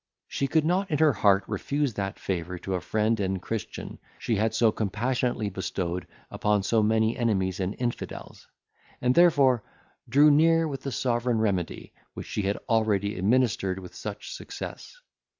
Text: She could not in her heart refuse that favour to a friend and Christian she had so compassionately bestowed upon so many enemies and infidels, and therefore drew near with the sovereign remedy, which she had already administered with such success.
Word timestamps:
She 0.27 0.47
could 0.47 0.65
not 0.65 0.89
in 0.89 0.97
her 0.97 1.13
heart 1.13 1.43
refuse 1.45 1.93
that 1.93 2.17
favour 2.17 2.57
to 2.57 2.73
a 2.73 2.81
friend 2.81 3.19
and 3.19 3.39
Christian 3.39 3.99
she 4.17 4.35
had 4.37 4.51
so 4.55 4.71
compassionately 4.71 5.51
bestowed 5.51 6.07
upon 6.31 6.63
so 6.63 6.81
many 6.81 7.15
enemies 7.15 7.59
and 7.59 7.75
infidels, 7.77 8.47
and 8.99 9.13
therefore 9.13 9.61
drew 10.09 10.31
near 10.31 10.67
with 10.67 10.81
the 10.81 10.91
sovereign 10.91 11.37
remedy, 11.37 11.93
which 12.15 12.25
she 12.25 12.41
had 12.41 12.57
already 12.67 13.15
administered 13.15 13.77
with 13.77 13.93
such 13.93 14.33
success. 14.33 14.99